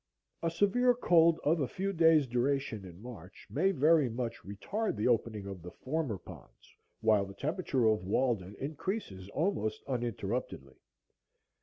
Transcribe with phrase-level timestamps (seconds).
[0.41, 5.07] A severe cold of a few days' duration in March may very much retard the
[5.07, 10.79] opening of the former ponds, while the temperature of Walden increases almost uninterruptedly.